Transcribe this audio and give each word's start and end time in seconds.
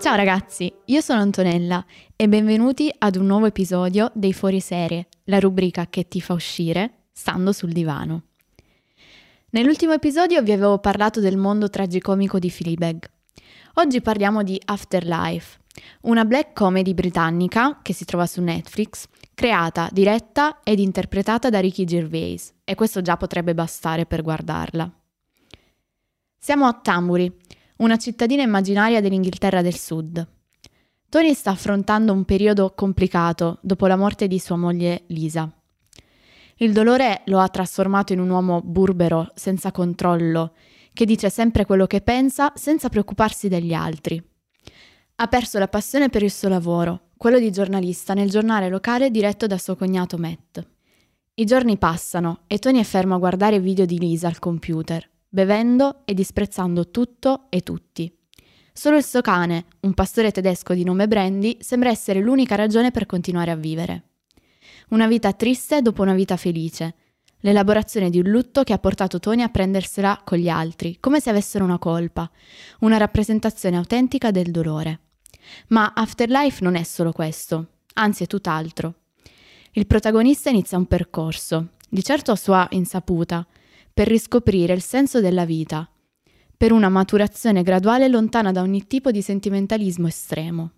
Ciao 0.00 0.16
ragazzi, 0.16 0.72
io 0.86 1.02
sono 1.02 1.20
Antonella 1.20 1.84
e 2.16 2.26
benvenuti 2.26 2.90
ad 2.96 3.16
un 3.16 3.26
nuovo 3.26 3.44
episodio 3.44 4.10
dei 4.14 4.32
Fuoriserie, 4.32 5.08
la 5.24 5.38
rubrica 5.38 5.88
che 5.90 6.08
ti 6.08 6.22
fa 6.22 6.32
uscire 6.32 7.08
stando 7.12 7.52
sul 7.52 7.72
divano. 7.72 8.22
Nell'ultimo 9.50 9.92
episodio 9.92 10.40
vi 10.40 10.52
avevo 10.52 10.78
parlato 10.78 11.20
del 11.20 11.36
mondo 11.36 11.68
tragicomico 11.68 12.38
di 12.38 12.48
Fleabag. 12.48 13.10
Oggi 13.74 14.00
parliamo 14.00 14.42
di 14.42 14.58
Afterlife, 14.64 15.58
una 16.02 16.24
black 16.24 16.54
comedy 16.54 16.94
britannica 16.94 17.80
che 17.82 17.92
si 17.92 18.06
trova 18.06 18.24
su 18.26 18.40
Netflix, 18.40 19.04
creata, 19.34 19.90
diretta 19.92 20.60
ed 20.64 20.78
interpretata 20.78 21.50
da 21.50 21.60
Ricky 21.60 21.84
Gervais, 21.84 22.54
e 22.64 22.74
questo 22.74 23.02
già 23.02 23.18
potrebbe 23.18 23.52
bastare 23.52 24.06
per 24.06 24.22
guardarla. 24.22 24.90
Siamo 26.38 26.64
a 26.64 26.72
Tambury, 26.72 27.30
una 27.80 27.96
cittadina 27.96 28.42
immaginaria 28.42 29.00
dell'Inghilterra 29.00 29.62
del 29.62 29.76
Sud. 29.76 30.26
Tony 31.08 31.32
sta 31.34 31.50
affrontando 31.50 32.12
un 32.12 32.24
periodo 32.24 32.72
complicato 32.74 33.58
dopo 33.62 33.86
la 33.86 33.96
morte 33.96 34.28
di 34.28 34.38
sua 34.38 34.56
moglie 34.56 35.04
Lisa. 35.08 35.50
Il 36.56 36.72
dolore 36.72 37.22
lo 37.26 37.40
ha 37.40 37.48
trasformato 37.48 38.12
in 38.12 38.20
un 38.20 38.28
uomo 38.28 38.60
burbero, 38.60 39.32
senza 39.34 39.72
controllo, 39.72 40.52
che 40.92 41.06
dice 41.06 41.30
sempre 41.30 41.64
quello 41.64 41.86
che 41.86 42.02
pensa 42.02 42.52
senza 42.54 42.90
preoccuparsi 42.90 43.48
degli 43.48 43.72
altri. 43.72 44.22
Ha 45.16 45.26
perso 45.26 45.58
la 45.58 45.68
passione 45.68 46.10
per 46.10 46.22
il 46.22 46.30
suo 46.30 46.50
lavoro, 46.50 47.08
quello 47.16 47.38
di 47.38 47.50
giornalista 47.50 48.12
nel 48.12 48.28
giornale 48.28 48.68
locale 48.68 49.10
diretto 49.10 49.46
da 49.46 49.56
suo 49.56 49.74
cognato 49.74 50.18
Matt. 50.18 50.62
I 51.34 51.44
giorni 51.46 51.78
passano 51.78 52.40
e 52.46 52.58
Tony 52.58 52.78
è 52.78 52.84
fermo 52.84 53.14
a 53.14 53.18
guardare 53.18 53.58
video 53.58 53.86
di 53.86 53.98
Lisa 53.98 54.28
al 54.28 54.38
computer 54.38 55.09
bevendo 55.30 56.02
e 56.04 56.12
disprezzando 56.12 56.90
tutto 56.90 57.46
e 57.48 57.62
tutti. 57.62 58.12
Solo 58.72 58.96
il 58.96 59.04
suo 59.04 59.20
cane, 59.20 59.66
un 59.80 59.94
pastore 59.94 60.32
tedesco 60.32 60.74
di 60.74 60.84
nome 60.84 61.06
Brandy, 61.06 61.58
sembra 61.60 61.90
essere 61.90 62.20
l'unica 62.20 62.56
ragione 62.56 62.90
per 62.90 63.06
continuare 63.06 63.50
a 63.50 63.56
vivere. 63.56 64.04
Una 64.90 65.06
vita 65.06 65.32
triste 65.32 65.82
dopo 65.82 66.02
una 66.02 66.14
vita 66.14 66.36
felice, 66.36 66.94
l'elaborazione 67.40 68.10
di 68.10 68.18
un 68.18 68.28
lutto 68.28 68.64
che 68.64 68.72
ha 68.72 68.78
portato 68.78 69.20
Tony 69.20 69.42
a 69.42 69.48
prendersela 69.48 70.22
con 70.24 70.38
gli 70.38 70.48
altri, 70.48 70.98
come 70.98 71.20
se 71.20 71.30
avessero 71.30 71.64
una 71.64 71.78
colpa, 71.78 72.30
una 72.80 72.96
rappresentazione 72.96 73.76
autentica 73.76 74.30
del 74.30 74.50
dolore. 74.50 75.00
Ma 75.68 75.92
Afterlife 75.94 76.62
non 76.64 76.74
è 76.74 76.82
solo 76.82 77.12
questo, 77.12 77.66
anzi 77.94 78.24
è 78.24 78.26
tutt'altro. 78.26 78.94
Il 79.72 79.86
protagonista 79.86 80.50
inizia 80.50 80.78
un 80.78 80.86
percorso, 80.86 81.68
di 81.88 82.02
certo 82.02 82.32
a 82.32 82.36
sua 82.36 82.66
insaputa, 82.70 83.46
per 83.92 84.08
riscoprire 84.08 84.72
il 84.72 84.82
senso 84.82 85.20
della 85.20 85.44
vita, 85.44 85.88
per 86.56 86.72
una 86.72 86.88
maturazione 86.88 87.62
graduale 87.62 88.08
lontana 88.08 88.52
da 88.52 88.62
ogni 88.62 88.86
tipo 88.86 89.10
di 89.10 89.22
sentimentalismo 89.22 90.06
estremo. 90.06 90.72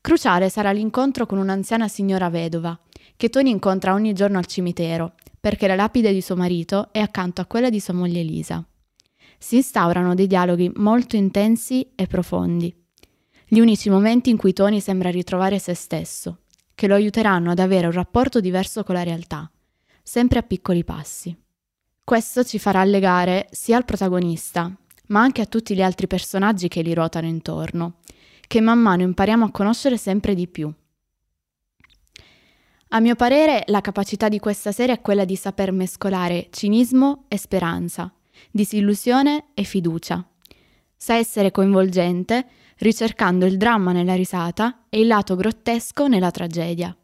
Cruciale 0.00 0.48
sarà 0.48 0.72
l'incontro 0.72 1.26
con 1.26 1.38
un'anziana 1.38 1.88
signora 1.88 2.28
vedova, 2.28 2.78
che 3.16 3.28
Tony 3.28 3.50
incontra 3.50 3.94
ogni 3.94 4.12
giorno 4.12 4.38
al 4.38 4.46
cimitero, 4.46 5.14
perché 5.40 5.66
la 5.66 5.76
lapide 5.76 6.12
di 6.12 6.20
suo 6.20 6.36
marito 6.36 6.92
è 6.92 6.98
accanto 6.98 7.40
a 7.40 7.46
quella 7.46 7.70
di 7.70 7.80
sua 7.80 7.94
moglie 7.94 8.20
Elisa. 8.20 8.66
Si 9.38 9.56
instaurano 9.56 10.14
dei 10.14 10.26
dialoghi 10.26 10.70
molto 10.74 11.16
intensi 11.16 11.92
e 11.94 12.06
profondi, 12.06 12.74
gli 13.46 13.60
unici 13.60 13.90
momenti 13.90 14.30
in 14.30 14.36
cui 14.36 14.52
Tony 14.52 14.80
sembra 14.80 15.10
ritrovare 15.10 15.60
se 15.60 15.74
stesso, 15.74 16.40
che 16.74 16.88
lo 16.88 16.94
aiuteranno 16.94 17.52
ad 17.52 17.60
avere 17.60 17.86
un 17.86 17.92
rapporto 17.92 18.40
diverso 18.40 18.82
con 18.82 18.94
la 18.94 19.02
realtà, 19.02 19.48
sempre 20.02 20.40
a 20.40 20.42
piccoli 20.42 20.82
passi. 20.82 21.43
Questo 22.04 22.44
ci 22.44 22.58
farà 22.58 22.84
legare 22.84 23.48
sia 23.50 23.78
al 23.78 23.86
protagonista, 23.86 24.70
ma 25.06 25.22
anche 25.22 25.40
a 25.40 25.46
tutti 25.46 25.74
gli 25.74 25.80
altri 25.80 26.06
personaggi 26.06 26.68
che 26.68 26.82
gli 26.82 26.92
ruotano 26.92 27.26
intorno, 27.26 27.94
che 28.46 28.60
man 28.60 28.78
mano 28.78 29.00
impariamo 29.00 29.46
a 29.46 29.50
conoscere 29.50 29.96
sempre 29.96 30.34
di 30.34 30.46
più. 30.46 30.70
A 32.88 33.00
mio 33.00 33.14
parere, 33.14 33.62
la 33.68 33.80
capacità 33.80 34.28
di 34.28 34.38
questa 34.38 34.70
serie 34.70 34.96
è 34.96 35.00
quella 35.00 35.24
di 35.24 35.34
saper 35.34 35.72
mescolare 35.72 36.48
cinismo 36.50 37.24
e 37.28 37.38
speranza, 37.38 38.12
disillusione 38.50 39.46
e 39.54 39.62
fiducia. 39.62 40.22
Sa 40.94 41.14
essere 41.14 41.52
coinvolgente, 41.52 42.46
ricercando 42.80 43.46
il 43.46 43.56
dramma 43.56 43.92
nella 43.92 44.14
risata 44.14 44.84
e 44.90 45.00
il 45.00 45.06
lato 45.06 45.36
grottesco 45.36 46.06
nella 46.06 46.30
tragedia. 46.30 46.94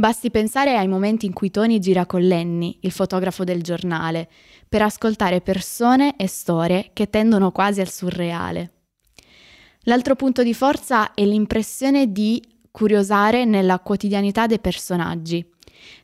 Basti 0.00 0.30
pensare 0.30 0.76
ai 0.76 0.86
momenti 0.86 1.26
in 1.26 1.32
cui 1.32 1.50
Tony 1.50 1.80
gira 1.80 2.06
con 2.06 2.20
Lenny, 2.20 2.78
il 2.82 2.92
fotografo 2.92 3.42
del 3.42 3.64
giornale, 3.64 4.28
per 4.68 4.80
ascoltare 4.80 5.40
persone 5.40 6.14
e 6.16 6.28
storie 6.28 6.90
che 6.92 7.10
tendono 7.10 7.50
quasi 7.50 7.80
al 7.80 7.90
surreale. 7.90 8.74
L'altro 9.80 10.14
punto 10.14 10.44
di 10.44 10.54
forza 10.54 11.14
è 11.14 11.24
l'impressione 11.24 12.12
di 12.12 12.40
curiosare 12.70 13.44
nella 13.44 13.80
quotidianità 13.80 14.46
dei 14.46 14.60
personaggi, 14.60 15.44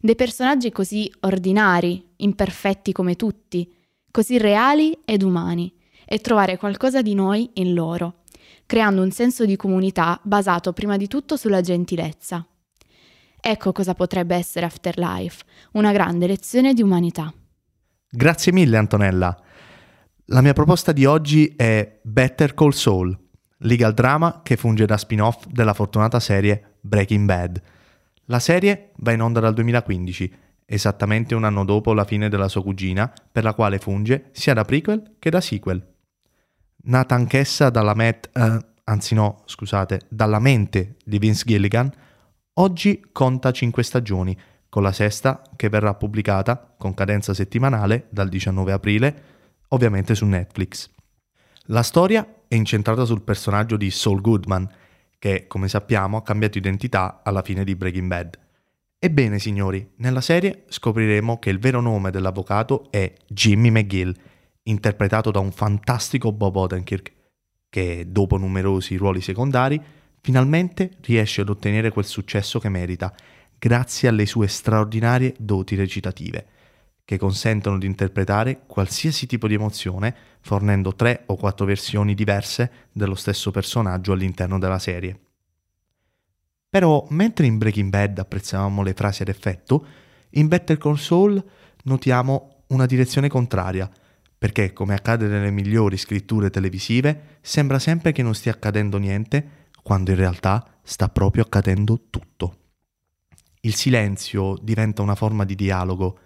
dei 0.00 0.16
personaggi 0.16 0.72
così 0.72 1.09
ordinari, 1.21 2.04
imperfetti 2.16 2.91
come 2.91 3.15
tutti, 3.15 3.72
così 4.10 4.38
reali 4.38 4.99
ed 5.04 5.22
umani, 5.22 5.72
e 6.04 6.19
trovare 6.19 6.56
qualcosa 6.56 7.00
di 7.00 7.15
noi 7.15 7.49
in 7.54 7.75
loro, 7.75 8.22
creando 8.66 9.03
un 9.03 9.12
senso 9.12 9.44
di 9.44 9.54
comunità 9.54 10.19
basato 10.25 10.72
prima 10.72 10.97
di 10.97 11.06
tutto 11.06 11.37
sulla 11.37 11.60
gentilezza. 11.60 12.44
Ecco 13.47 13.72
cosa 13.72 13.93
potrebbe 13.93 14.34
essere 14.34 14.65
Afterlife, 14.65 15.44
una 15.72 15.93
grande 15.93 16.27
lezione 16.27 16.72
di 16.72 16.81
umanità. 16.81 17.31
Grazie 18.09 18.53
mille 18.53 18.78
Antonella. 18.78 19.38
La 20.28 20.41
mia 20.41 20.55
proposta 20.55 20.93
di 20.93 21.05
oggi 21.05 21.53
è 21.54 22.00
Better 22.03 22.54
Call 22.54 22.71
Saul, 22.71 23.15
legal 23.59 23.93
drama 23.93 24.41
che 24.43 24.56
funge 24.56 24.87
da 24.87 24.97
spin-off 24.97 25.44
della 25.44 25.75
fortunata 25.75 26.21
serie 26.21 26.77
Breaking 26.81 27.27
Bad. 27.27 27.60
La 28.25 28.38
serie 28.38 28.93
va 28.97 29.12
in 29.12 29.21
onda 29.21 29.41
dal 29.41 29.53
2015, 29.53 30.34
esattamente 30.65 31.34
un 31.34 31.44
anno 31.44 31.66
dopo 31.66 31.93
la 31.93 32.06
fine 32.06 32.31
della 32.31 32.49
sua 32.49 32.62
cugina, 32.62 33.12
per 33.31 33.44
la 33.44 33.53
quale 33.53 33.77
funge 33.77 34.31
sia 34.33 34.54
da 34.54 34.65
prequel 34.65 35.16
che 35.19 35.28
da 35.28 35.43
sequel. 35.43 35.87
Nata 36.84 37.15
anch'essa 37.15 37.69
dalla, 37.69 37.93
met, 37.93 38.31
eh, 38.33 39.15
no, 39.15 39.43
scusate, 39.44 40.00
dalla 40.09 40.38
mente 40.38 40.97
di 41.04 41.19
Vince 41.19 41.44
Gilligan, 41.44 41.93
Oggi 42.56 43.04
conta 43.10 43.50
5 43.50 43.82
stagioni, 43.82 44.38
con 44.69 44.84
la 44.84 44.92
sesta 44.92 45.42
che 45.56 45.69
verrà 45.69 45.94
pubblicata 45.94 46.72
con 46.78 46.94
cadenza 46.94 47.34
settimanale 47.34 48.06
dal 48.10 48.28
19 48.28 48.70
aprile, 48.70 49.22
ovviamente 49.70 50.15
su 50.15 50.25
Netflix. 50.25 50.88
La 51.65 51.82
storia 51.82 52.42
è 52.47 52.54
incentrata 52.54 53.04
sul 53.04 53.22
personaggio 53.22 53.76
di 53.76 53.91
Saul 53.91 54.20
Goodman, 54.20 54.70
che, 55.19 55.48
come 55.48 55.66
sappiamo, 55.66 56.19
ha 56.19 56.22
cambiato 56.22 56.56
identità 56.56 57.22
alla 57.25 57.42
fine 57.42 57.65
di 57.65 57.75
Breaking 57.75 58.06
Bad. 58.06 58.38
Ebbene, 59.00 59.41
signori, 59.41 59.91
nella 59.97 60.21
serie 60.21 60.62
scopriremo 60.69 61.41
che 61.41 61.50
il 61.50 61.59
vero 61.59 61.81
nome 61.81 62.12
dell'avvocato 62.12 62.86
è 62.92 63.12
Jimmy 63.26 63.71
McGill, 63.71 64.15
interpretato 64.62 65.32
da 65.32 65.41
un 65.41 65.50
fantastico 65.50 66.31
Bob 66.31 66.54
Odenkirk, 66.54 67.12
che, 67.69 68.04
dopo 68.06 68.36
numerosi 68.36 68.94
ruoli 68.94 69.21
secondari, 69.21 69.82
finalmente 70.24 70.92
riesce 71.02 71.42
ad 71.42 71.50
ottenere 71.50 71.90
quel 71.90 72.06
successo 72.06 72.58
che 72.58 72.70
merita, 72.70 73.14
grazie 73.58 74.08
alle 74.08 74.24
sue 74.24 74.48
straordinarie 74.48 75.34
doti 75.38 75.74
recitative, 75.74 76.46
che 77.04 77.18
consentono 77.18 77.76
di 77.76 77.84
interpretare 77.84 78.62
qualsiasi 78.66 79.26
tipo 79.26 79.46
di 79.46 79.52
emozione, 79.52 80.16
fornendo 80.40 80.94
tre 80.94 81.24
o 81.26 81.36
quattro 81.36 81.66
versioni 81.66 82.14
diverse 82.14 82.88
dello 82.90 83.14
stesso 83.16 83.50
personaggio 83.50 84.12
all'interno 84.12 84.58
della 84.58 84.78
serie. 84.78 85.20
Però, 86.70 87.06
mentre 87.10 87.44
in 87.44 87.58
Breaking 87.58 87.91
Bad 87.91 88.18
apprezzavamo 88.18 88.82
le 88.82 88.94
frasi 88.94 89.20
ad 89.20 89.28
effetto, 89.28 89.86
in 90.30 90.48
Better 90.48 90.78
Call 90.78 90.97
Saul 90.97 91.44
notiamo 91.82 92.65
una 92.68 92.86
direzione 92.86 93.28
contraria, 93.28 93.91
perché, 94.38 94.72
come 94.72 94.94
accade 94.94 95.27
nelle 95.27 95.50
migliori 95.50 95.98
scritture 95.98 96.48
televisive, 96.48 97.38
sembra 97.42 97.78
sempre 97.78 98.12
che 98.12 98.22
non 98.22 98.34
stia 98.34 98.53
accadendo 98.53 98.97
niente 98.97 99.64
quando 99.84 100.13
in 100.13 100.16
realtà 100.16 100.78
sta 100.83 101.10
proprio 101.10 101.42
accadendo 101.42 102.07
tutto. 102.09 102.60
Il 103.60 103.75
silenzio 103.75 104.57
diventa 104.63 105.03
una 105.03 105.15
forma 105.15 105.45
di 105.45 105.54
dialogo. 105.54 106.19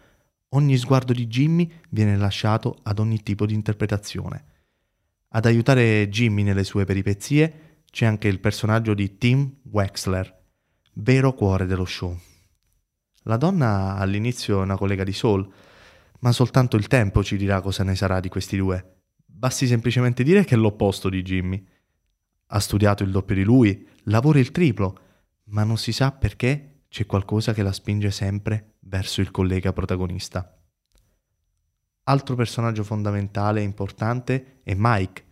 Ogni 0.50 0.76
sguardo 0.76 1.12
di 1.12 1.26
Jimmy 1.26 1.68
viene 1.88 2.16
lasciato 2.16 2.78
ad 2.84 3.00
ogni 3.00 3.20
tipo 3.24 3.46
di 3.46 3.54
interpretazione. 3.54 4.44
Ad 5.30 5.44
aiutare 5.44 6.08
Jimmy 6.08 6.44
nelle 6.44 6.62
sue 6.62 6.84
peripezie 6.84 7.82
c'è 7.90 8.06
anche 8.06 8.28
il 8.28 8.38
personaggio 8.38 8.94
di 8.94 9.18
Tim 9.18 9.56
Wexler, 9.72 10.44
vero 10.94 11.34
cuore 11.34 11.66
dello 11.66 11.84
show. 11.84 12.16
La 13.24 13.36
donna 13.36 13.96
all'inizio 13.96 14.60
è 14.60 14.62
una 14.62 14.76
collega 14.76 15.02
di 15.02 15.12
Saul, 15.12 15.52
ma 16.20 16.30
soltanto 16.30 16.76
il 16.76 16.86
tempo 16.86 17.24
ci 17.24 17.36
dirà 17.36 17.60
cosa 17.60 17.82
ne 17.82 17.96
sarà 17.96 18.20
di 18.20 18.28
questi 18.28 18.56
due. 18.56 19.00
Basti 19.26 19.66
semplicemente 19.66 20.22
dire 20.22 20.44
che 20.44 20.54
è 20.54 20.58
l'opposto 20.58 21.08
di 21.08 21.22
Jimmy 21.22 21.66
ha 22.48 22.60
studiato 22.60 23.02
il 23.02 23.10
doppio 23.10 23.34
di 23.34 23.42
lui, 23.42 23.86
lavora 24.04 24.38
il 24.38 24.50
triplo, 24.50 24.98
ma 25.44 25.64
non 25.64 25.76
si 25.78 25.92
sa 25.92 26.12
perché 26.12 26.82
c'è 26.88 27.06
qualcosa 27.06 27.52
che 27.52 27.62
la 27.62 27.72
spinge 27.72 28.10
sempre 28.10 28.74
verso 28.80 29.20
il 29.20 29.30
collega 29.30 29.72
protagonista. 29.72 30.58
Altro 32.04 32.34
personaggio 32.34 32.84
fondamentale 32.84 33.60
e 33.60 33.64
importante 33.64 34.60
è 34.62 34.74
Mike, 34.76 35.24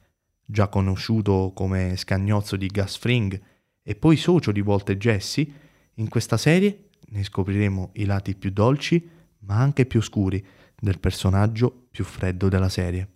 già 0.44 0.68
conosciuto 0.68 1.52
come 1.54 1.96
scagnozzo 1.96 2.56
di 2.56 2.66
Gus 2.66 2.98
Fring 2.98 3.40
e 3.82 3.94
poi 3.96 4.16
socio 4.16 4.52
di 4.52 4.60
Walt 4.60 4.90
e 4.90 4.98
Jesse, 4.98 5.48
in 5.94 6.08
questa 6.08 6.36
serie 6.36 6.90
ne 7.08 7.24
scopriremo 7.24 7.90
i 7.94 8.04
lati 8.04 8.34
più 8.34 8.50
dolci 8.50 9.08
ma 9.40 9.58
anche 9.58 9.86
più 9.86 10.02
scuri 10.02 10.44
del 10.78 10.98
personaggio 10.98 11.86
più 11.90 12.04
freddo 12.04 12.48
della 12.48 12.68
serie. 12.68 13.08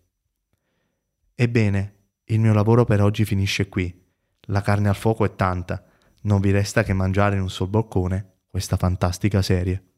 Ebbene, 1.34 1.94
il 2.30 2.40
mio 2.40 2.52
lavoro 2.52 2.84
per 2.84 3.02
oggi 3.02 3.24
finisce 3.24 3.68
qui. 3.68 3.92
La 4.46 4.62
carne 4.62 4.88
al 4.88 4.94
fuoco 4.94 5.24
è 5.24 5.34
tanta, 5.34 5.84
non 6.22 6.40
vi 6.40 6.50
resta 6.50 6.82
che 6.82 6.92
mangiare 6.92 7.36
in 7.36 7.42
un 7.42 7.50
sol 7.50 7.68
boccone 7.68 8.42
questa 8.48 8.76
fantastica 8.76 9.42
serie. 9.42 9.89